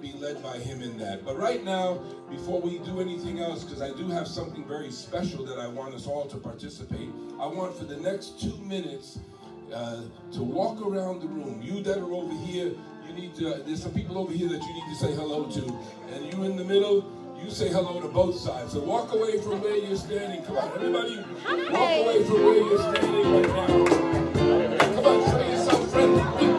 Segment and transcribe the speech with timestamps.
[0.00, 1.24] be led by Him in that.
[1.24, 5.44] But right now, before we do anything else, because I do have something very special
[5.46, 9.18] that I want us all to participate, I want for the next two minutes
[9.72, 10.02] uh,
[10.32, 11.60] to walk around the room.
[11.62, 12.72] You that are over here,
[13.06, 15.78] you need to, there's some people over here that you need to say hello to.
[16.14, 17.04] And you in the middle,
[17.42, 18.72] you say hello to both sides.
[18.72, 20.42] So walk away from where you're standing.
[20.44, 21.16] Come on, everybody,
[21.70, 24.86] walk away from where you're standing right now.
[24.94, 26.49] Come on, show yourself friendly.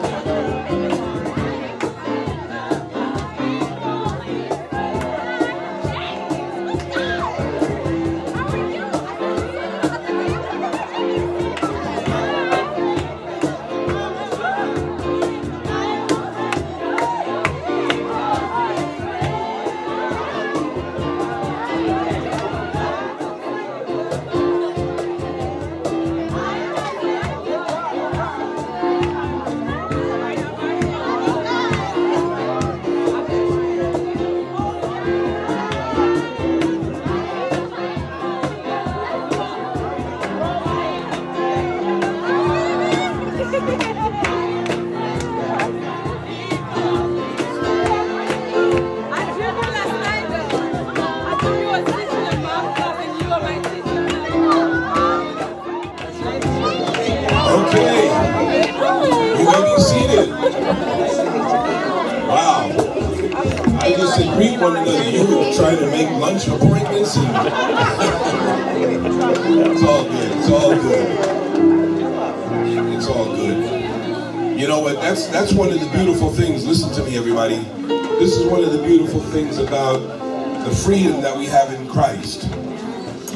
[80.84, 82.50] Freedom that we have in Christ.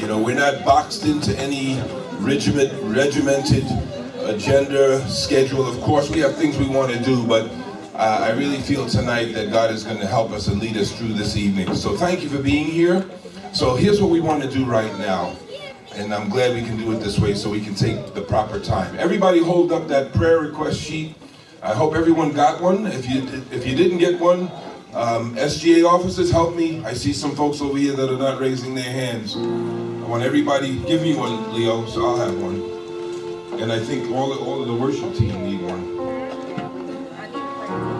[0.00, 1.80] You know, we're not boxed into any
[2.18, 3.64] regiment, regimented
[4.22, 5.64] agenda, schedule.
[5.64, 7.48] Of course, we have things we want to do, but
[7.94, 10.90] uh, I really feel tonight that God is going to help us and lead us
[10.90, 11.72] through this evening.
[11.76, 13.08] So thank you for being here.
[13.52, 15.36] So here's what we want to do right now.
[15.94, 18.58] And I'm glad we can do it this way so we can take the proper
[18.58, 18.98] time.
[18.98, 21.14] Everybody hold up that prayer request sheet.
[21.62, 22.86] I hope everyone got one.
[22.86, 24.50] If you, if you didn't get one,
[24.96, 26.82] um, SGA officers, help me.
[26.82, 29.36] I see some folks over here that are not raising their hands.
[29.36, 32.62] I want everybody, give me one, Leo, so I'll have one.
[33.60, 35.96] And I think all of, all of the worship team need one.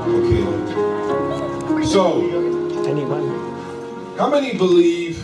[0.09, 1.85] Okay.
[1.85, 2.23] So,
[2.87, 3.29] Anyone?
[4.17, 5.23] how many believe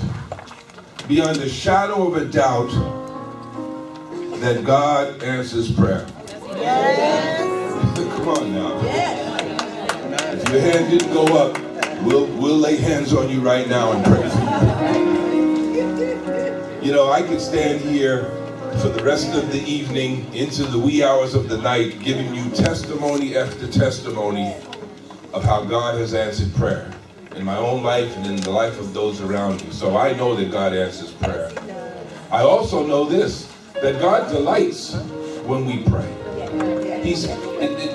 [1.08, 2.70] beyond a shadow of a doubt
[4.40, 6.06] that God answers prayer?
[6.56, 7.96] Yes.
[8.16, 8.91] Come on now.
[10.52, 11.56] Your hand didn't go up,
[12.02, 14.44] we'll we'll lay hands on you right now and pray for you.
[16.82, 18.24] You know, I could stand here
[18.82, 22.50] for the rest of the evening into the wee hours of the night giving you
[22.50, 24.54] testimony after testimony
[25.32, 26.92] of how God has answered prayer
[27.34, 29.70] in my own life and in the life of those around me.
[29.70, 31.50] So I know that God answers prayer.
[32.30, 34.96] I also know this, that God delights
[35.46, 36.12] when we pray.
[37.02, 37.91] He's, it, it,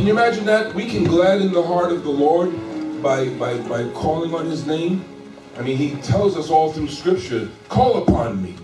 [0.00, 0.74] can you imagine that?
[0.74, 2.50] We can gladden the heart of the Lord
[3.02, 5.04] by, by, by calling on his name.
[5.58, 8.56] I mean, he tells us all through scripture, call upon me.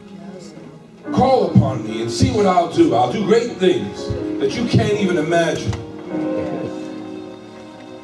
[1.13, 2.95] Call upon me and see what I'll do.
[2.95, 4.07] I'll do great things
[4.41, 5.73] that you can't even imagine.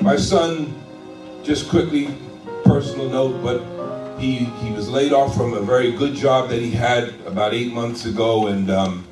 [0.03, 0.79] My son,
[1.43, 2.15] just quickly,
[2.67, 6.71] personal note, but he, he was laid off from a very good job that he
[6.71, 8.49] had about eight months ago.
[8.49, 9.07] And, um,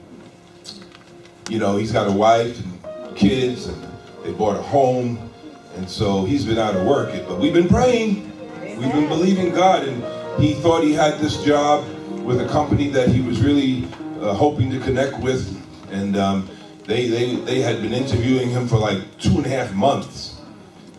[1.48, 3.89] you know, he's got a wife and kids, and
[4.22, 5.31] they bought a home.
[5.76, 7.12] And so he's been out of work.
[7.26, 8.31] But we've been praying.
[8.60, 9.86] We've been believing God.
[9.86, 10.03] And
[10.42, 11.84] he thought he had this job
[12.25, 13.84] with a company that he was really
[14.20, 15.56] uh, hoping to connect with.
[15.91, 16.50] And um,
[16.86, 20.41] they, they, they had been interviewing him for like two and a half months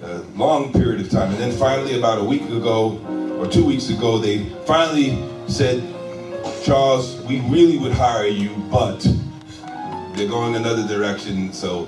[0.03, 1.29] a long period of time.
[1.29, 2.97] And then finally, about a week ago
[3.39, 5.83] or two weeks ago, they finally said,
[6.63, 9.05] Charles, we really would hire you, but
[10.13, 11.53] they're going another direction.
[11.53, 11.87] So,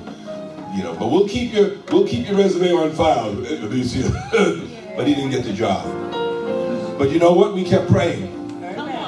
[0.73, 3.33] you know, but we'll keep your we'll keep your resume on file,
[4.95, 5.85] but he didn't get the job.
[6.97, 7.53] But you know what?
[7.53, 8.31] We kept praying.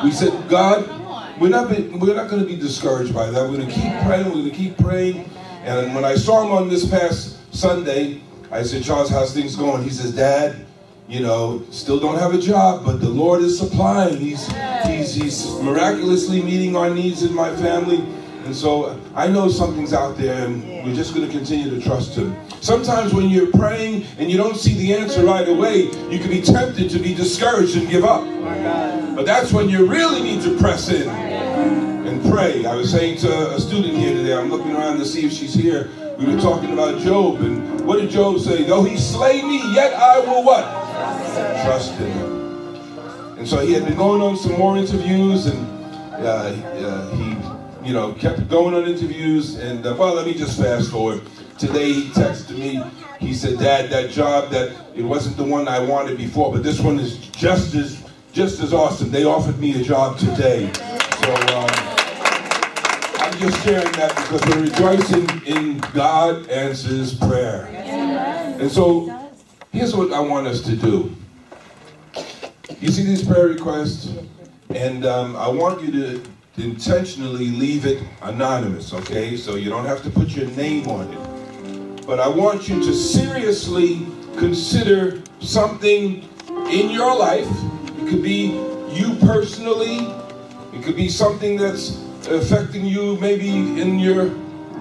[0.03, 3.49] We said, God, we're not be, we're not going to be discouraged by that.
[3.49, 4.25] We're going to keep praying.
[4.25, 5.29] We're going to keep praying.
[5.63, 8.21] And when I saw him on this past Sunday,
[8.51, 9.83] I said, Charles, how's things going?
[9.83, 10.65] He says, Dad,
[11.07, 14.17] you know, still don't have a job, but the Lord is supplying.
[14.17, 14.47] He's,
[14.85, 18.05] he's, he's miraculously meeting our needs in my family.
[18.45, 22.15] And so I know something's out there, and we're just going to continue to trust
[22.15, 22.35] Him.
[22.61, 26.41] Sometimes when you're praying and you don't see the answer right away, you can be
[26.41, 28.23] tempted to be discouraged and give up.
[29.15, 32.65] But that's when you really need to press in and pray.
[32.65, 35.55] I was saying to a student here today, I'm looking around to see if she's
[35.55, 35.89] here.
[36.19, 38.63] We were talking about Job, and what did Job say?
[38.63, 40.65] Though he slay me, yet I will what?
[41.65, 42.35] Trust in him.
[43.39, 45.67] And so he had been going on some more interviews, and
[46.13, 47.24] uh, uh, he,
[47.85, 49.55] you know, kept going on interviews.
[49.55, 51.21] And uh, well, let me just fast forward.
[51.57, 52.83] Today he texted me.
[53.19, 56.79] He said, "Dad, that job that it wasn't the one I wanted before, but this
[56.79, 58.03] one is just as
[58.33, 59.11] just as awesome.
[59.11, 61.33] They offered me a job today." So.
[61.55, 61.95] Um,
[63.17, 67.65] I'm just sharing that because we're rejoicing in God answers prayer.
[67.65, 69.29] And so
[69.73, 71.13] here's what I want us to do.
[72.79, 74.09] You see these prayer requests,
[74.69, 76.21] and um, I want you to
[76.57, 79.35] intentionally leave it anonymous, okay?
[79.35, 82.05] So you don't have to put your name on it.
[82.05, 84.05] But I want you to seriously
[84.37, 86.27] consider something
[86.69, 87.49] in your life.
[87.99, 88.59] It could be
[88.91, 90.07] you personally,
[90.73, 94.33] it could be something that's affecting you maybe in your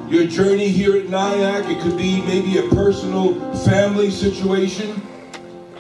[0.09, 1.69] your journey here at Nyack.
[1.69, 3.35] It could be maybe a personal
[3.65, 5.01] family situation.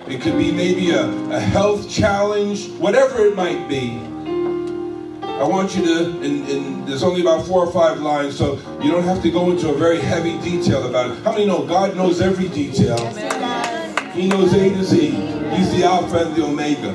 [0.08, 4.00] It could be maybe a, a health challenge, whatever it might be.
[5.34, 8.92] I want you to, and, and, there's only about four or five lines, so you
[8.92, 11.24] don't have to go into a very heavy detail about it.
[11.24, 12.98] How many know God knows every detail?
[14.12, 15.10] He knows A to Z.
[15.56, 16.92] He's the Alpha and the Omega.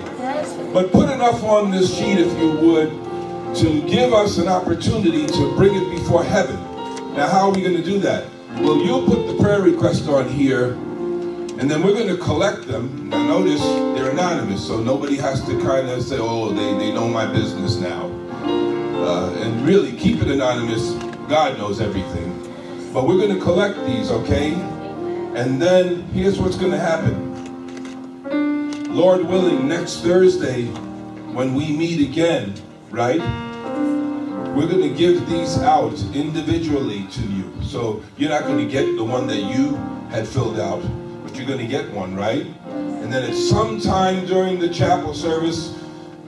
[0.73, 5.55] But put enough on this sheet, if you would, to give us an opportunity to
[5.57, 6.55] bring it before heaven.
[7.15, 8.27] Now, how are we going to do that?
[8.53, 10.73] Well, you'll put the prayer request on here,
[11.59, 13.09] and then we're going to collect them.
[13.09, 17.09] Now, notice they're anonymous, so nobody has to kind of say, oh, they, they know
[17.09, 18.18] my business now.
[19.69, 20.93] Really, keep it anonymous.
[21.29, 22.91] God knows everything.
[22.91, 24.55] But we're going to collect these, okay?
[25.35, 27.15] And then here's what's going to happen.
[28.85, 30.63] Lord willing, next Thursday,
[31.35, 32.55] when we meet again,
[32.89, 33.19] right?
[34.55, 37.53] We're going to give these out individually to you.
[37.61, 39.75] So you're not going to get the one that you
[40.09, 40.81] had filled out,
[41.21, 42.47] but you're going to get one, right?
[42.69, 45.77] And then at some time during the chapel service,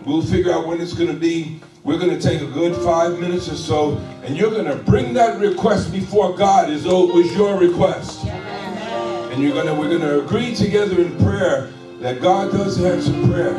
[0.06, 1.60] we'll figure out when it's going to be.
[1.84, 5.14] We're going to take a good five minutes or so, and you're going to bring
[5.16, 8.24] that request before God as though it was your request.
[8.26, 13.12] And you're going to, we're going to agree together in prayer that God does answer
[13.28, 13.58] prayer.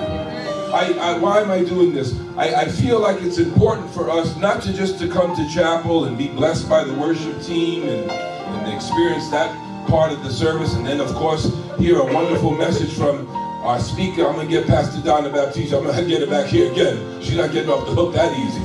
[0.72, 2.16] I, I, why am I doing this?
[2.36, 6.04] I, I feel like it's important for us not to just to come to chapel
[6.04, 9.52] and be blessed by the worship team and, and experience that
[9.88, 13.26] part of the service, and then of course hear a wonderful message from
[13.62, 14.26] our speaker.
[14.26, 15.72] I'm gonna get Pastor Donna Baptiste.
[15.72, 17.20] I'm gonna get her back here again.
[17.22, 18.60] She's not getting off the hook that easy.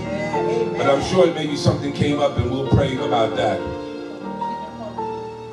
[0.78, 3.60] But I'm sure maybe something came up and we'll pray about that.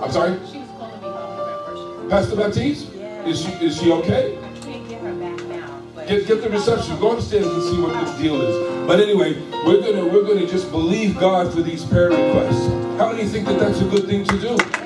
[0.01, 0.39] I'm sorry?
[0.51, 2.11] She was calling me home for that person.
[2.11, 2.93] Pastor Baptiste?
[3.27, 4.37] Is she is she okay?
[4.39, 5.81] I can't Get, her back now.
[6.07, 6.99] get the reception.
[7.01, 8.87] Go upstairs and see what the deal is.
[8.87, 9.35] But anyway,
[9.67, 12.67] we're gonna we're gonna just believe God for these prayer requests.
[12.99, 14.84] How many think that that's a good thing to do?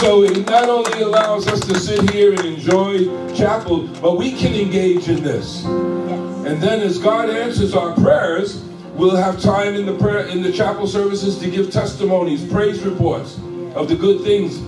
[0.00, 3.04] So it not only allows us to sit here and enjoy
[3.34, 5.64] chapel, but we can engage in this.
[5.64, 8.64] And then as God answers our prayers,
[8.94, 13.36] we'll have time in the prayer in the chapel services to give testimonies, praise reports
[13.74, 14.60] of the good things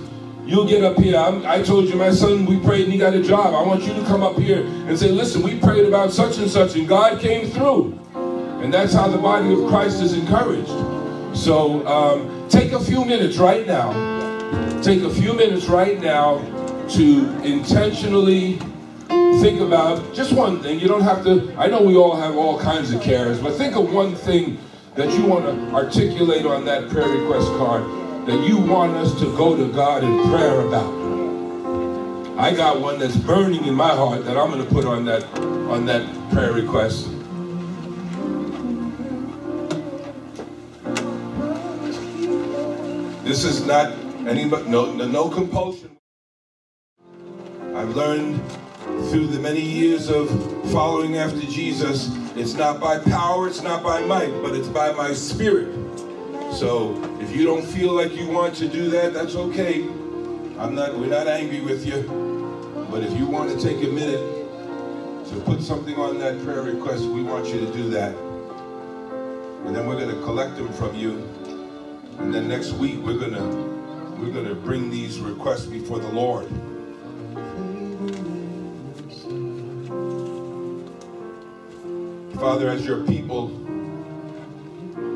[0.45, 1.17] You'll get up here.
[1.17, 3.53] I'm, i told you, my son, we prayed and he got a job.
[3.53, 6.49] I want you to come up here and say, listen, we prayed about such and
[6.49, 7.97] such and God came through.
[8.13, 10.67] And that's how the body of Christ is encouraged.
[11.35, 14.22] So um, take a few minutes right now.
[14.83, 16.39] Take a few minutes right now
[16.89, 18.59] to intentionally
[19.39, 20.77] think about just one thing.
[20.77, 23.77] You don't have to, I know we all have all kinds of cares, but think
[23.77, 24.59] of one thing
[24.95, 27.83] that you want to articulate on that prayer request card
[28.27, 30.93] that you want us to go to God in prayer about.
[32.37, 35.23] I got one that's burning in my heart that I'm going to put on that
[35.69, 37.09] on that prayer request.
[43.23, 45.97] This is not any no no compulsion.
[47.75, 48.41] I've learned
[49.09, 50.29] through the many years of
[50.71, 55.13] following after Jesus, it's not by power, it's not by might, but it's by my
[55.13, 55.73] spirit.
[56.53, 59.83] So if you don't feel like you want to do that, that's okay.
[60.59, 62.03] I'm not, we're not angry with you.
[62.91, 64.19] But if you want to take a minute
[65.29, 68.15] to put something on that prayer request, we want you to do that.
[69.65, 71.27] And then we're going to collect them from you.
[72.19, 73.72] And then next week we're going to
[74.23, 76.47] we're going to bring these requests before the Lord.
[82.39, 83.47] Father, as your people,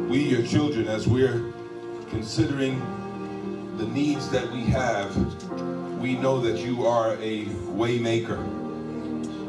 [0.09, 1.53] we, your children, as we're
[2.09, 2.81] considering
[3.77, 5.15] the needs that we have,
[6.01, 8.39] we know that you are a waymaker.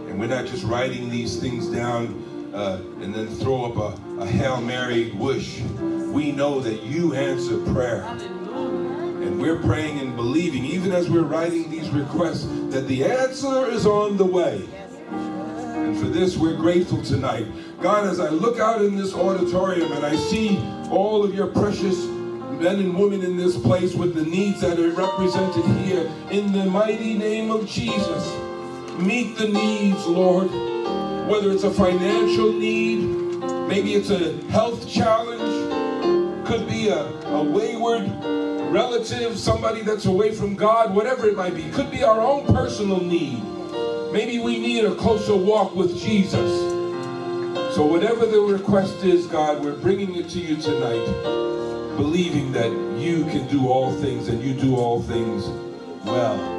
[0.08, 4.26] And we're not just writing these things down uh, and then throw up a, a
[4.26, 5.60] Hail Mary wish.
[6.12, 8.04] We know that you answer prayer.
[9.38, 14.16] We're praying and believing, even as we're writing these requests, that the answer is on
[14.16, 14.68] the way.
[15.12, 17.47] And for this, we're grateful tonight.
[17.80, 20.59] God, as I look out in this auditorium and I see
[20.90, 24.90] all of your precious men and women in this place with the needs that are
[24.90, 28.28] represented here, in the mighty name of Jesus,
[28.99, 30.50] meet the needs, Lord.
[31.28, 33.04] Whether it's a financial need,
[33.68, 38.11] maybe it's a health challenge, could be a, a wayward
[38.68, 41.70] relative, somebody that's away from God, whatever it might be.
[41.70, 43.42] Could be our own personal need.
[44.12, 46.50] Maybe we need a closer walk with Jesus.
[47.75, 51.04] So whatever the request is, God, we're bringing it to you tonight,
[51.96, 55.46] believing that you can do all things and you do all things
[56.04, 56.57] well.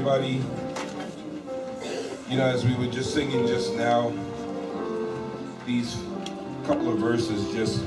[0.00, 0.42] Everybody.
[2.30, 4.14] You know, as we were just singing just now,
[5.66, 5.94] these
[6.64, 7.84] couple of verses just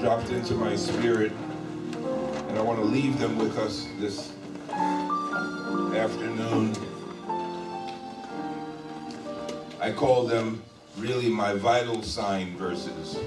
[0.00, 1.32] dropped into my spirit,
[2.48, 4.32] and I want to leave them with us this
[5.94, 6.74] afternoon.
[9.78, 10.62] I call them
[10.96, 13.18] really my vital sign verses.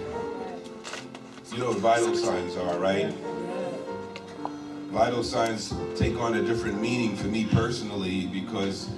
[1.52, 3.14] You know what vital signs are, right?
[4.90, 8.90] Vital signs take on a different meaning for me personally because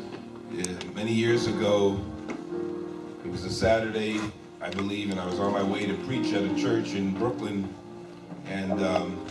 [0.96, 2.00] many years ago,
[3.26, 4.20] it was a Saturday,
[4.62, 7.74] I believe, and I was on my way to preach at a church in Brooklyn.
[8.48, 9.26] And um,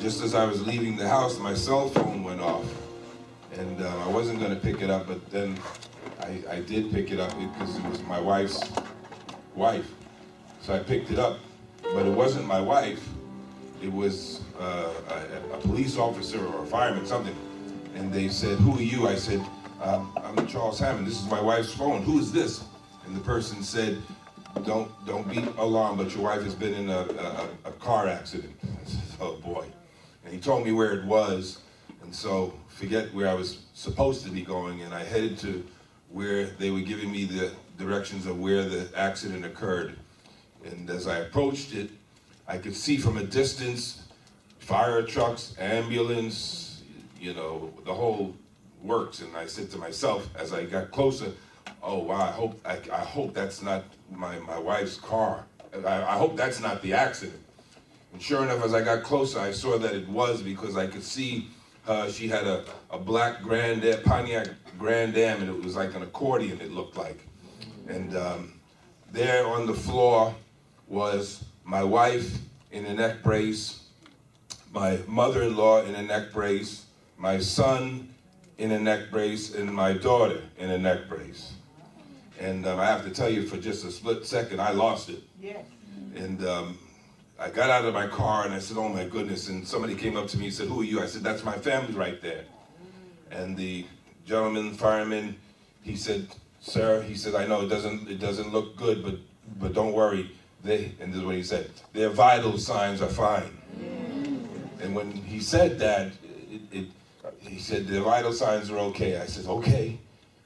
[0.00, 2.66] just as I was leaving the house, my cell phone went off.
[3.52, 5.56] And uh, I wasn't going to pick it up, but then
[6.20, 8.60] I, I did pick it up because it was my wife's
[9.54, 9.88] wife.
[10.62, 11.38] So I picked it up,
[11.82, 13.08] but it wasn't my wife
[13.82, 17.34] it was uh, a, a police officer or a fireman, something.
[17.94, 19.08] And they said, who are you?
[19.08, 19.44] I said,
[19.82, 21.06] um, I'm Charles Hammond.
[21.06, 22.02] This is my wife's phone.
[22.02, 22.64] Who is this?
[23.04, 24.00] And the person said,
[24.64, 28.54] don't don't be alarmed, but your wife has been in a, a, a car accident.
[28.84, 29.66] Said, oh boy.
[30.24, 31.60] And he told me where it was.
[32.02, 34.82] And so forget where I was supposed to be going.
[34.82, 35.64] And I headed to
[36.10, 39.96] where they were giving me the directions of where the accident occurred.
[40.64, 41.90] And as I approached it,
[42.46, 44.02] I could see from a distance
[44.58, 46.82] fire trucks, ambulance,
[47.20, 48.34] you know, the whole
[48.82, 49.20] works.
[49.20, 51.32] And I said to myself as I got closer,
[51.82, 55.44] oh wow, I hope I, I hope that's not my, my wife's car.
[55.84, 57.40] I, I hope that's not the accident.
[58.12, 61.02] And sure enough, as I got closer, I saw that it was because I could
[61.02, 61.48] see
[61.86, 65.94] uh, she had a, a black Grand Am, Pontiac Grand Am, and it was like
[65.94, 67.26] an accordion, it looked like.
[67.88, 68.60] And um,
[69.10, 70.34] there on the floor
[70.88, 72.38] was my wife
[72.70, 73.82] in a neck brace,
[74.72, 78.14] my mother-in-law in a neck brace, my son
[78.58, 81.52] in a neck brace, and my daughter in a neck brace.
[82.40, 85.22] And um, I have to tell you, for just a split second, I lost it.
[85.40, 85.64] Yes.
[86.16, 86.78] And um,
[87.38, 90.16] I got out of my car and I said, "Oh my goodness!" And somebody came
[90.16, 92.44] up to me and said, "Who are you?" I said, "That's my family right there."
[93.30, 93.86] And the
[94.26, 95.36] gentleman, fireman,
[95.82, 96.28] he said,
[96.60, 99.16] "Sir," he said, "I know it doesn't it doesn't look good, but
[99.58, 100.30] but don't worry.
[100.62, 101.70] They and this is what he said.
[101.92, 103.58] Their vital signs are fine."
[104.82, 106.12] And when he said that,
[106.50, 106.86] it, it,
[107.38, 109.16] he said the vital signs are okay.
[109.16, 109.98] I said, okay.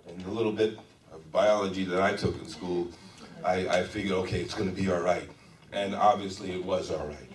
[0.06, 0.78] And a little bit
[1.12, 2.88] of biology that I took in school,
[3.42, 5.28] I, I figured, okay, it's going to be all right.
[5.72, 7.30] And obviously it was all right.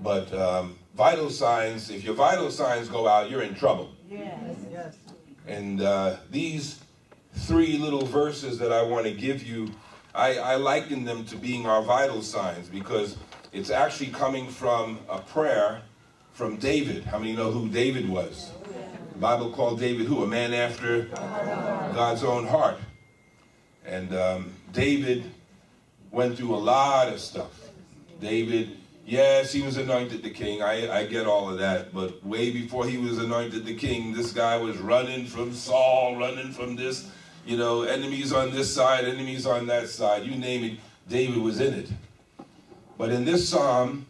[0.00, 3.90] But um, vital signs, if your vital signs go out, you're in trouble.
[5.48, 6.80] And uh, these
[7.34, 9.72] three little verses that I want to give you,
[10.18, 13.16] I, I liken them to being our vital signs because
[13.52, 15.82] it's actually coming from a prayer
[16.32, 17.04] from David.
[17.04, 18.50] How many know who David was?
[19.12, 20.24] The Bible called David who?
[20.24, 21.02] A man after
[21.94, 22.78] God's own heart.
[23.86, 25.30] And um, David
[26.10, 27.68] went through a lot of stuff.
[28.20, 30.62] David, yes, he was anointed the king.
[30.62, 31.94] I, I get all of that.
[31.94, 36.50] But way before he was anointed the king, this guy was running from Saul, running
[36.50, 37.08] from this,
[37.48, 40.22] you know, enemies on this side, enemies on that side.
[40.22, 40.78] You name it,
[41.08, 41.88] David was in it.
[42.98, 44.04] But in this psalm,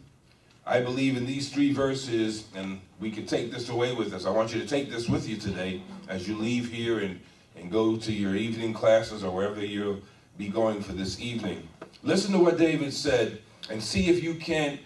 [0.67, 4.25] I believe in these three verses, and we can take this away with us.
[4.25, 7.17] I want you to take this with you today as you leave here and,
[7.55, 10.01] and go to your evening classes or wherever you'll
[10.37, 11.65] be going for this evening.
[12.03, 14.81] Listen to what David said and see if you can't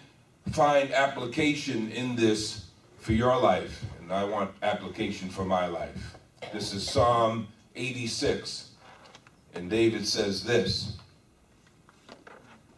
[0.51, 2.65] find application in this
[2.99, 3.83] for your life.
[3.99, 6.17] And I want application for my life.
[6.53, 8.69] This is Psalm 86.
[9.55, 10.97] And David says this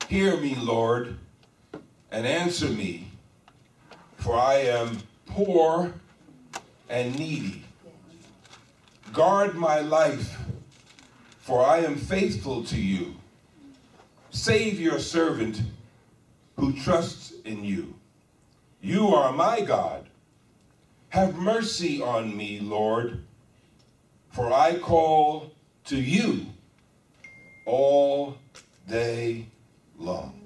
[0.10, 1.18] Hear me, Lord,
[2.12, 3.12] and answer me,
[4.18, 5.94] for I am poor
[6.90, 7.64] and needy.
[9.14, 10.38] Guard my life,
[11.40, 13.16] for I am faithful to you.
[14.32, 15.62] Save your servant
[16.58, 17.96] who trusts in you.
[18.82, 20.10] You are my God.
[21.10, 23.25] Have mercy on me, Lord,
[24.36, 25.54] for I call
[25.86, 26.46] to you
[27.66, 28.38] all
[28.86, 29.48] day
[29.98, 30.38] long.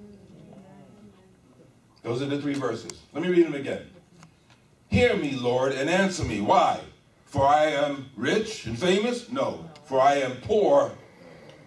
[2.03, 2.91] Those are the three verses.
[3.13, 3.89] Let me read them again.
[4.89, 6.39] Hear me, Lord, and answer me.
[6.39, 6.79] Why?
[7.25, 9.31] For I am rich and famous?
[9.31, 9.67] No.
[9.85, 10.91] For I am poor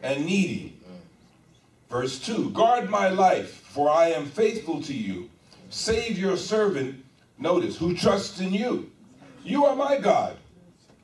[0.05, 0.77] and needy.
[1.91, 5.29] Verse 2 Guard my life, for I am faithful to you.
[5.71, 7.05] Save your servant,
[7.37, 8.93] notice, who trusts in you.
[9.43, 10.37] You are my God.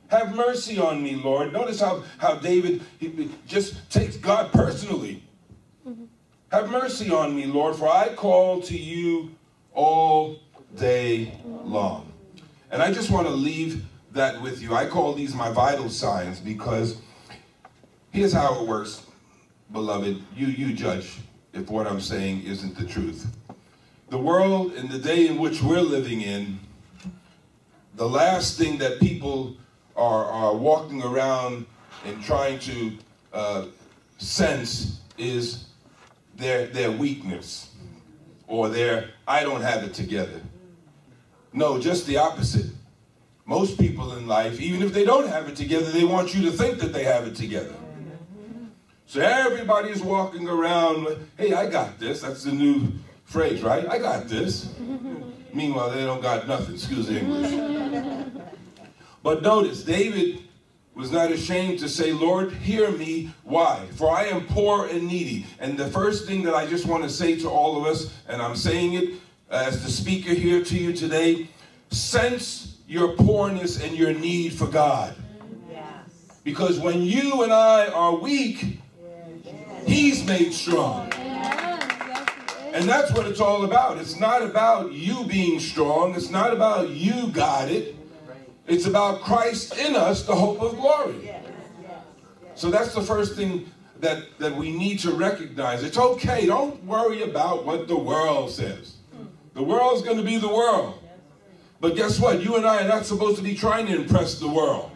[0.08, 1.52] Have mercy on me, Lord.
[1.52, 5.22] Notice how, how David he just takes God personally.
[5.86, 6.04] Mm-hmm.
[6.50, 9.30] Have mercy on me, Lord, for I call to you
[9.74, 10.38] all
[10.76, 12.10] day long.
[12.70, 14.74] And I just want to leave that with you.
[14.74, 16.98] I call these my vital signs because
[18.10, 19.06] here's how it works,
[19.72, 20.22] beloved.
[20.34, 21.18] You, you judge
[21.52, 23.26] if what I'm saying isn't the truth.
[24.08, 26.60] The world and the day in which we're living in,
[27.94, 29.56] the last thing that people
[29.98, 31.66] are, are walking around
[32.06, 32.92] and trying to
[33.32, 33.66] uh,
[34.18, 35.66] sense is
[36.36, 37.72] their, their weakness
[38.46, 40.40] or their, I don't have it together.
[41.52, 42.70] No, just the opposite.
[43.44, 46.52] Most people in life, even if they don't have it together, they want you to
[46.52, 47.74] think that they have it together.
[49.06, 51.08] So everybody's walking around,
[51.38, 52.20] hey, I got this.
[52.20, 52.92] That's the new
[53.24, 53.88] phrase, right?
[53.88, 54.68] I got this.
[55.52, 56.74] Meanwhile, they don't got nothing.
[56.74, 58.44] Excuse the English.
[59.22, 60.40] But notice, David
[60.94, 63.30] was not ashamed to say, Lord, hear me.
[63.44, 63.86] Why?
[63.94, 65.46] For I am poor and needy.
[65.60, 68.42] And the first thing that I just want to say to all of us, and
[68.42, 69.14] I'm saying it
[69.50, 71.48] as the speaker here to you today,
[71.90, 75.14] sense your poorness and your need for God.
[76.42, 78.80] Because when you and I are weak,
[79.86, 81.12] He's made strong.
[82.72, 83.98] And that's what it's all about.
[83.98, 86.14] It's not about you being strong.
[86.14, 87.97] It's not about you got it.
[88.68, 91.34] It's about Christ in us, the hope of glory.
[92.54, 95.82] So that's the first thing that, that we need to recognize.
[95.82, 96.46] It's okay.
[96.46, 98.96] Don't worry about what the world says.
[99.54, 101.02] The world's going to be the world.
[101.80, 102.42] But guess what?
[102.42, 104.90] You and I are not supposed to be trying to impress the world.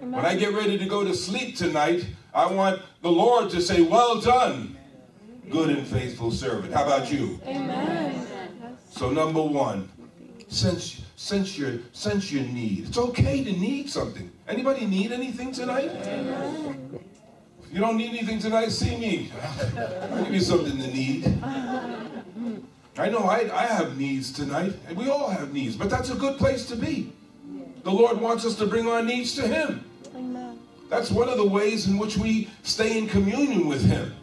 [0.00, 3.82] When I get ready to go to sleep tonight, I want the Lord to say,
[3.82, 4.76] Well done,
[5.50, 6.74] good and faithful servant.
[6.74, 7.40] How about you?
[7.46, 8.26] Amen.
[8.90, 9.88] So, number one,
[10.48, 12.88] sense, sense, your, sense your need.
[12.88, 14.30] It's okay to need something.
[14.48, 15.90] Anybody need anything tonight?
[15.92, 19.32] If you don't need anything tonight, see me.
[20.10, 21.26] I'll give you something to need.
[22.98, 26.14] I know I, I have needs tonight, and we all have needs, but that's a
[26.14, 27.12] good place to be.
[27.82, 29.84] The Lord wants us to bring our needs to Him.
[30.88, 34.14] That's one of the ways in which we stay in communion with Him.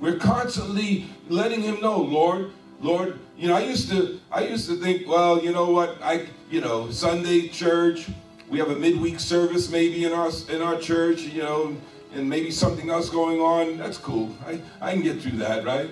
[0.00, 4.76] We're constantly letting Him know, Lord, Lord, you know, I used to I used to
[4.76, 8.08] think, well, you know what, I you know, Sunday church,
[8.48, 11.76] we have a midweek service maybe in our in our church, you know,
[12.14, 13.78] and maybe something else going on.
[13.78, 14.34] That's cool.
[14.46, 15.88] I, I can get through that, right?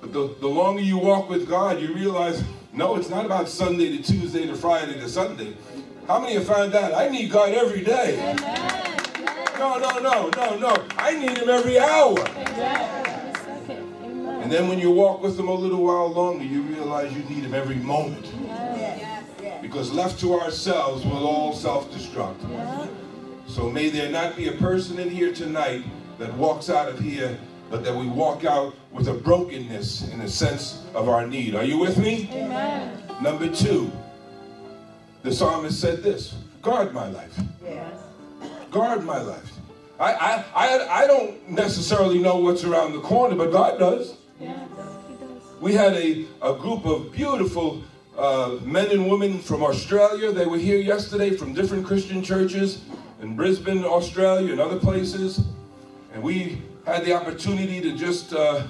[0.00, 3.96] But the, the longer you walk with God, you realize No, it's not about Sunday
[3.96, 5.56] to Tuesday to Friday to Sunday.
[6.06, 6.94] How many have found that?
[6.94, 8.36] I need God every day.
[9.58, 10.86] No, no, no, no, no.
[10.98, 12.18] I need Him every hour.
[14.46, 17.42] And then when you walk with them a little while longer, you realize you need
[17.42, 18.30] them every moment.
[19.60, 22.88] Because left to ourselves, we'll all self destruct.
[23.48, 25.82] So may there not be a person in here tonight
[26.18, 27.36] that walks out of here,
[27.70, 31.56] but that we walk out with a brokenness in a sense of our need.
[31.56, 32.30] Are you with me?
[32.32, 33.02] Amen.
[33.20, 33.90] Number two,
[35.24, 37.36] the psalmist said this guard my life.
[38.70, 39.54] Guard my life.
[39.98, 44.14] I, I, I, I don't necessarily know what's around the corner, but God does.
[45.58, 47.82] We had a, a group of beautiful
[48.18, 50.30] uh, men and women from Australia.
[50.30, 52.82] They were here yesterday from different Christian churches
[53.22, 55.40] in Brisbane, Australia, and other places.
[56.12, 58.66] And we had the opportunity to just uh,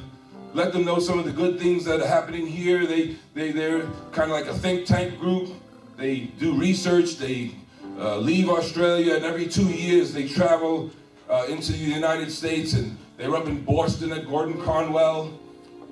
[0.55, 2.87] let them know some of the good things that are happening here.
[2.87, 5.51] They, they, they're kind of like a think tank group.
[5.97, 7.17] They do research.
[7.17, 7.57] They
[7.99, 10.93] uh, leave Australia, and every two years they travel
[11.29, 12.75] uh, into the United States.
[12.75, 15.37] And they were up in Boston at Gordon Conwell.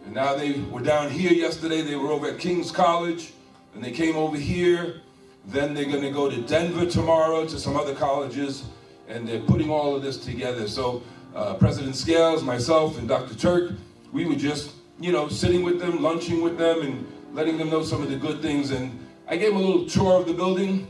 [0.04, 1.82] And now they were down here yesterday.
[1.82, 3.32] They were over at King's College.
[3.74, 5.00] And they came over here.
[5.46, 8.64] Then they're going to go to Denver tomorrow to some other colleges.
[9.08, 10.68] And they're putting all of this together.
[10.68, 11.02] So
[11.34, 13.34] uh, President Scales, myself, and Dr.
[13.34, 13.72] Turk,
[14.12, 17.82] we were just, you know, sitting with them, lunching with them, and letting them know
[17.82, 18.70] some of the good things.
[18.70, 20.86] And I gave them a little tour of the building.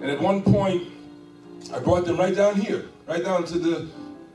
[0.00, 0.92] And at one point,
[1.72, 3.88] I brought them right down here, right down to the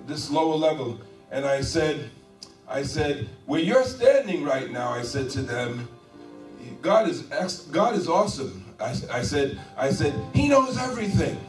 [0.05, 0.99] this lower level.
[1.31, 2.09] And I said,
[2.67, 5.87] I said, where you're standing right now, I said to them,
[6.81, 7.21] God is
[7.71, 8.63] God is awesome.
[8.79, 11.39] I, I said, I said, He knows everything.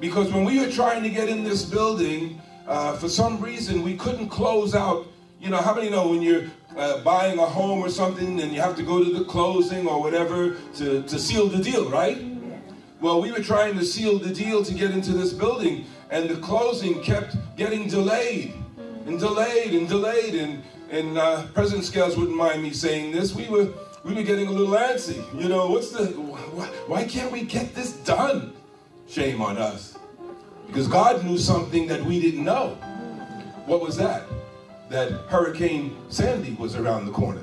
[0.00, 3.96] Because when we were trying to get in this building, uh, for some reason we
[3.96, 5.06] couldn't close out.
[5.40, 6.44] You know, how many know when you're
[6.76, 10.00] uh, buying a home or something and you have to go to the closing or
[10.00, 12.22] whatever to, to seal the deal, right?
[13.00, 16.36] Well, we were trying to seal the deal to get into this building, and the
[16.36, 18.54] closing kept getting delayed
[19.08, 20.34] and delayed and delayed.
[20.34, 23.34] And, and uh, President Scales wouldn't mind me saying this.
[23.34, 23.68] We were,
[24.04, 25.22] we were getting a little antsy.
[25.38, 28.52] You know, what's the, why, why can't we get this done?
[29.08, 29.98] Shame on us.
[30.66, 32.74] Because God knew something that we didn't know.
[33.64, 34.24] What was that?
[34.90, 37.42] That Hurricane Sandy was around the corner.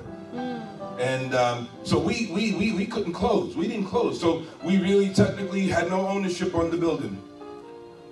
[1.00, 3.56] And um, so we, we, we, we couldn't close.
[3.56, 4.20] We didn't close.
[4.20, 7.22] So we really technically had no ownership on the building.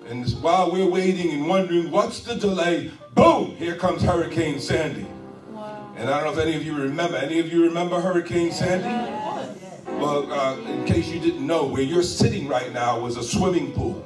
[0.06, 5.06] And while we're waiting and wondering what's the delay, boom, here comes Hurricane Sandy.
[5.50, 5.94] Wow.
[5.96, 7.16] And I don't know if any of you remember.
[7.16, 8.84] Any of you remember Hurricane Sandy?
[9.92, 13.72] Well, uh, in case you didn't know, where you're sitting right now was a swimming
[13.72, 14.04] pool.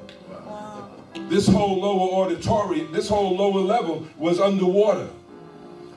[1.29, 5.09] This whole lower auditorium, this whole lower level was underwater.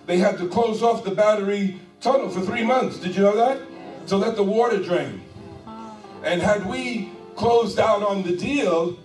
[0.08, 2.98] They had to close off the battery tunnel for three months.
[2.98, 3.62] Did you know that?
[4.08, 5.22] To let the water drain.
[6.24, 8.98] And had we closed out on the deal,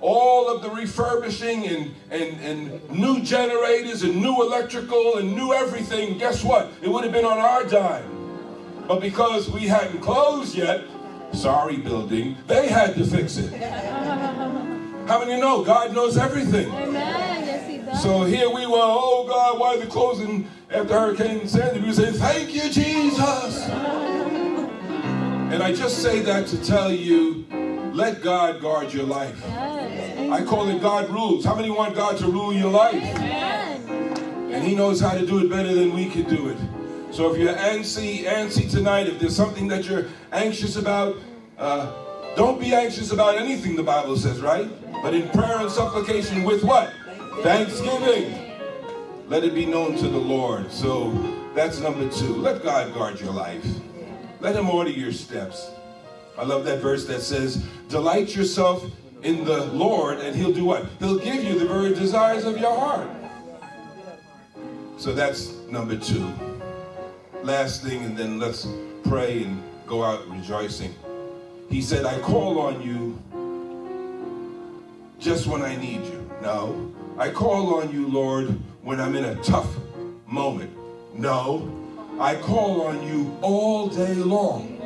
[0.00, 6.18] all of the refurbishing and, and, and new generators and new electrical and new everything,
[6.18, 6.70] guess what?
[6.82, 8.14] It would have been on our dime.
[8.86, 10.84] But because we hadn't closed yet,
[11.32, 13.52] sorry building, they had to fix it.
[15.08, 16.70] How many know God knows everything?
[16.70, 17.46] Amen.
[17.46, 18.02] Yes, he does.
[18.02, 21.80] So here we were, oh God, why are they closing after Hurricane Sandy?
[21.80, 23.68] We say, thank you, Jesus.
[25.48, 27.46] And I just say that to tell you,
[27.98, 29.36] let God guard your life.
[29.44, 30.30] Yes.
[30.30, 31.44] I call it God rules.
[31.44, 33.02] How many want God to rule your life?
[33.02, 36.58] And He knows how to do it better than we can do it.
[37.10, 41.16] So if you're antsy, antsy tonight, if there's something that you're anxious about,
[41.58, 41.92] uh,
[42.36, 44.70] don't be anxious about anything, the Bible says, right?
[45.02, 46.92] But in prayer and supplication with what?
[47.42, 48.32] Thanksgiving.
[49.26, 50.70] Let it be known to the Lord.
[50.70, 51.10] So
[51.52, 52.36] that's number two.
[52.36, 53.66] Let God guard your life.
[54.38, 55.72] Let Him order your steps.
[56.38, 57.56] I love that verse that says,
[57.88, 58.84] Delight yourself
[59.22, 60.86] in the Lord, and He'll do what?
[61.00, 63.08] He'll give you the very desires of your heart.
[64.98, 66.32] So that's number two.
[67.42, 68.68] Last thing, and then let's
[69.02, 70.94] pray and go out rejoicing.
[71.68, 73.20] He said, I call on you
[75.18, 76.30] just when I need you.
[76.40, 76.94] No.
[77.18, 78.48] I call on you, Lord,
[78.82, 79.68] when I'm in a tough
[80.26, 80.70] moment.
[81.14, 81.74] No.
[82.20, 84.77] I call on you all day long.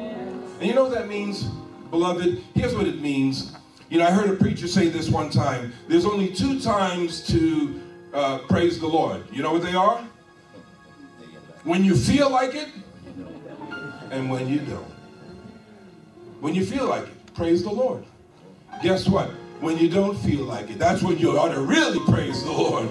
[0.63, 1.43] And you know what that means,
[1.91, 2.41] beloved?
[2.55, 3.53] Here's what it means.
[3.91, 5.73] You know, I heard a preacher say this one time.
[5.89, 7.81] There's only two times to
[8.15, 9.25] uh, praise the Lord.
[9.33, 10.07] You know what they are?
[11.65, 12.69] When you feel like it
[14.13, 14.87] and when you don't.
[16.39, 18.05] When you feel like it, praise the Lord.
[18.85, 19.31] Guess what?
[19.59, 22.89] When you don't feel like it, that's when you ought to really praise the Lord.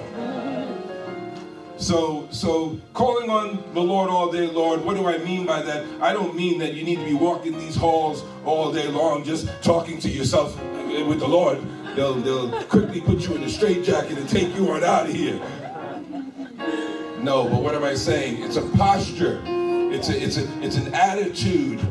[1.82, 5.84] So, so calling on the Lord all day, Lord, what do I mean by that?
[6.00, 9.50] I don't mean that you need to be walking these halls all day long just
[9.64, 10.56] talking to yourself
[11.08, 11.60] with the Lord.
[11.96, 15.42] They'll, they'll quickly put you in a straitjacket and take you on out of here.
[17.20, 18.44] No, but what am I saying?
[18.44, 19.42] It's a posture.
[19.48, 21.82] It's a, it's a, it's an attitude.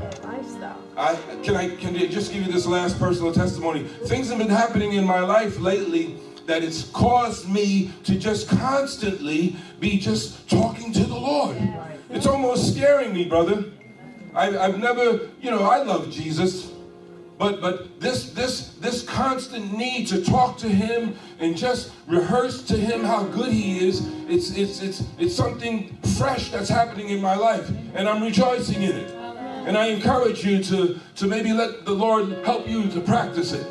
[0.96, 3.84] I, can I can I just give you this last personal testimony?
[4.04, 6.16] Things have been happening in my life lately
[6.50, 11.56] that it's caused me to just constantly be just talking to the Lord.
[12.10, 13.66] It's almost scaring me, brother.
[14.34, 16.72] I, I've never, you know, I love Jesus,
[17.38, 22.76] but but this this this constant need to talk to Him and just rehearse to
[22.76, 24.04] Him how good He is.
[24.28, 28.96] It's it's it's it's something fresh that's happening in my life, and I'm rejoicing in
[28.96, 29.14] it.
[29.68, 33.66] And I encourage you to, to maybe let the Lord help you to practice it.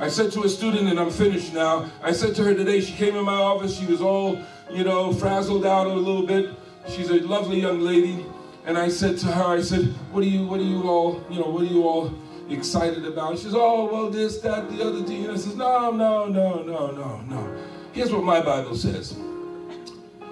[0.00, 2.94] I said to a student, and I'm finished now, I said to her today, she
[2.94, 6.54] came in my office, she was all, you know, frazzled out a little bit.
[6.88, 8.24] She's a lovely young lady.
[8.64, 11.38] And I said to her, I said, what are you, what are you all, you
[11.38, 12.14] know, what are you all
[12.48, 13.36] excited about?
[13.36, 15.24] She says, oh, well, this, that, the other thing.
[15.24, 17.56] And I says, no, no, no, no, no, no.
[17.92, 19.12] Here's what my Bible says.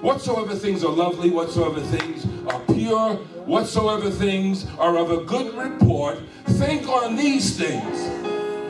[0.00, 6.20] Whatsoever things are lovely, whatsoever things are pure, whatsoever things are of a good report,
[6.46, 8.27] think on these things.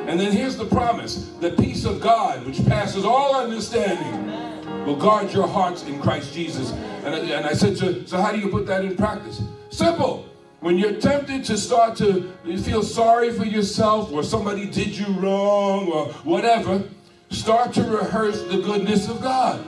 [0.09, 5.31] And then here's the promise the peace of God, which passes all understanding, will guard
[5.35, 6.73] your hearts in Christ Jesus.
[7.05, 9.43] And I, and I said to so how do you put that in practice?
[9.69, 10.25] Simple.
[10.61, 15.93] When you're tempted to start to feel sorry for yourself or somebody did you wrong
[15.93, 16.83] or whatever,
[17.29, 19.63] start to rehearse the goodness of God.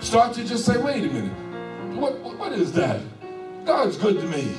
[0.00, 3.02] Start to just say, wait a minute, what, what, what is that?
[3.66, 4.54] God's good to me.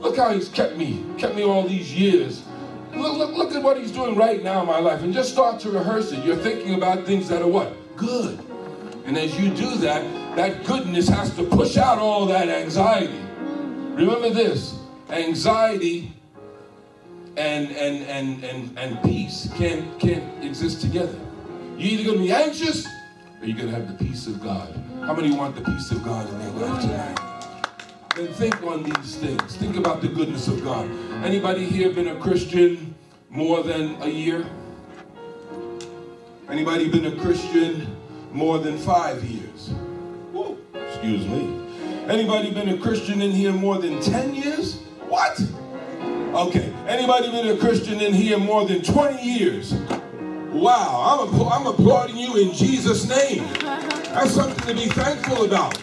[0.00, 2.42] Look how he's kept me, kept me all these years.
[2.94, 5.02] Look, look, look at what he's doing right now in my life.
[5.02, 6.24] And just start to rehearse it.
[6.24, 7.72] You're thinking about things that are what?
[7.96, 8.38] Good.
[9.06, 13.20] And as you do that, that goodness has to push out all that anxiety.
[13.94, 14.78] Remember this
[15.10, 16.12] anxiety
[17.36, 21.18] and and and and, and peace can't can't exist together.
[21.76, 22.86] You're either gonna be anxious
[23.40, 24.72] or you're gonna have the peace of God.
[25.02, 27.31] How many want the peace of God in their life tonight?
[28.16, 29.56] Then think on these things.
[29.56, 30.86] Think about the goodness of God.
[31.24, 32.94] Anybody here been a Christian
[33.30, 34.44] more than a year?
[36.50, 37.96] Anybody been a Christian
[38.30, 39.68] more than five years?
[40.30, 41.58] Whoa, excuse me.
[42.06, 44.82] Anybody been a Christian in here more than 10 years?
[45.08, 45.40] What?
[46.34, 46.70] Okay.
[46.86, 49.72] Anybody been a Christian in here more than 20 years?
[50.52, 53.50] Wow, I'm, I'm applauding you in Jesus' name.
[53.62, 55.78] That's something to be thankful about.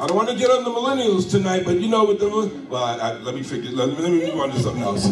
[0.00, 2.30] I don't want to get on the millennials tonight, but you know what the
[2.70, 3.70] well, I, I, let me figure.
[3.70, 5.08] Let me, let me move on to something else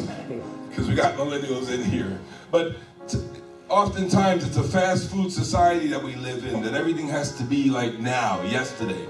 [0.70, 2.18] because we got millennials in here.
[2.50, 2.74] But
[3.68, 7.68] oftentimes it's a fast food society that we live in that everything has to be
[7.68, 9.06] like now, yesterday.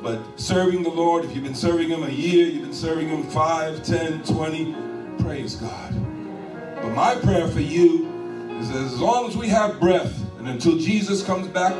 [0.00, 3.24] But serving the Lord, if you've been serving Him a year, you've been serving Him
[3.24, 4.76] five, ten, twenty,
[5.18, 5.92] praise God.
[6.76, 11.20] But my prayer for you is as long as we have breath and until Jesus
[11.20, 11.74] comes back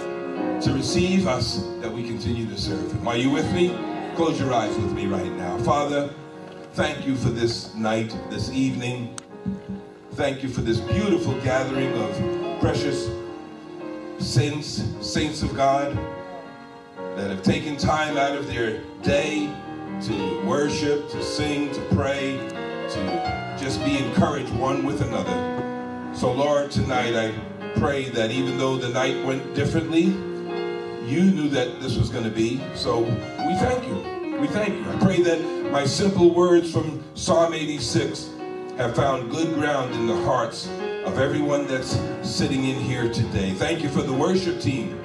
[0.61, 3.07] to receive us, that we continue to serve Him.
[3.07, 3.77] Are you with me?
[4.16, 5.59] Close your eyes with me right now.
[5.59, 6.12] Father,
[6.75, 9.14] thank you for this night, this evening.
[10.12, 13.09] Thank you for this beautiful gathering of precious
[14.18, 15.99] saints, saints of God
[17.16, 19.53] that have taken time out of their day
[20.03, 22.37] to worship, to sing, to pray,
[22.90, 26.12] to just be encouraged one with another.
[26.14, 27.33] So, Lord, tonight I
[27.76, 30.04] pray that even though the night went differently,
[31.06, 32.60] you knew that this was going to be.
[32.74, 34.38] So we thank you.
[34.38, 34.90] We thank you.
[34.90, 38.30] I pray that my simple words from Psalm 86
[38.76, 40.66] have found good ground in the hearts
[41.04, 43.52] of everyone that's sitting in here today.
[43.52, 45.00] Thank you for the worship team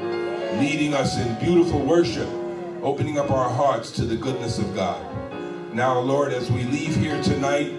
[0.59, 2.27] leading us in beautiful worship,
[2.81, 5.05] opening up our hearts to the goodness of God.
[5.73, 7.71] Now, Lord, as we leave here tonight,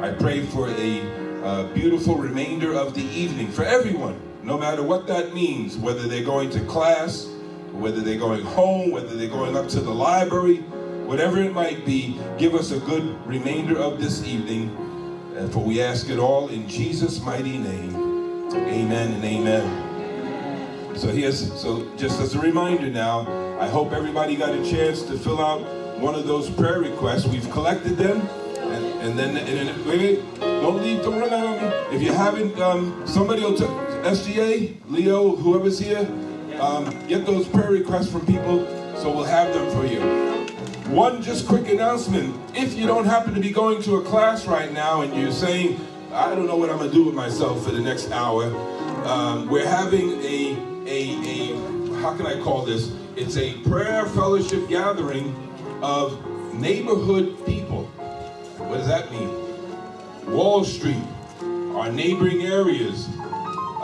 [0.00, 5.08] I pray for a uh, beautiful remainder of the evening for everyone, no matter what
[5.08, 7.28] that means, whether they're going to class,
[7.72, 10.58] whether they're going home, whether they're going up to the library,
[11.04, 14.70] whatever it might be, give us a good remainder of this evening.
[15.36, 17.94] And for we ask it all in Jesus' mighty name.
[18.54, 20.96] Amen and amen.
[20.96, 23.26] So here's so just as a reminder now,
[23.60, 25.60] I hope everybody got a chance to fill out
[25.98, 27.26] one of those prayer requests.
[27.26, 28.20] We've collected them.
[28.66, 31.96] And, and then, and then wait, wait, don't leave, don't run out on me.
[31.96, 33.64] If you haven't, um, somebody will, t-
[34.06, 36.08] SGA, Leo, whoever's here,
[36.60, 38.64] um, get those prayer requests from people
[38.96, 40.00] so we'll have them for you.
[40.94, 42.40] One just quick announcement.
[42.54, 45.80] If you don't happen to be going to a class right now and you're saying,
[46.12, 48.44] I don't know what I'm going to do with myself for the next hour,
[49.06, 52.92] um, we're having a, a, a, how can I call this?
[53.16, 55.34] It's a prayer fellowship gathering
[55.82, 57.86] of neighborhood people.
[58.58, 59.30] What does that mean?
[60.32, 61.02] Wall Street,
[61.74, 63.08] our neighboring areas.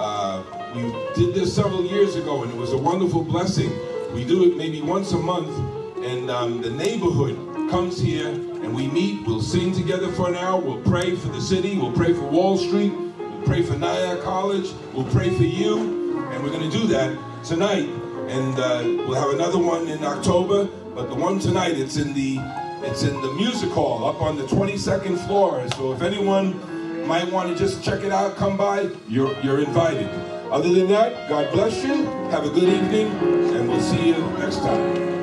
[0.02, 0.42] Uh,
[0.74, 0.82] we
[1.14, 3.70] did this several years ago, and it was a wonderful blessing.
[4.12, 5.56] We do it maybe once a month,
[6.04, 7.36] and um, the neighborhood
[7.70, 9.24] comes here, and we meet.
[9.24, 10.60] We'll sing together for an hour.
[10.60, 11.78] We'll pray for the city.
[11.78, 12.92] We'll pray for Wall Street.
[12.92, 14.72] We'll pray for Nyack College.
[14.92, 17.88] We'll pray for you, and we're going to do that tonight.
[18.26, 20.64] And uh, we'll have another one in October,
[20.96, 22.38] but the one tonight, it's in the
[22.82, 25.64] it's in the music hall up on the 22nd floor.
[25.76, 26.60] So if anyone
[27.06, 30.08] might want to just check it out, come by, you're, you're invited.
[30.50, 32.04] Other than that, God bless you.
[32.30, 33.06] Have a good evening,
[33.54, 35.21] and we'll see you next time.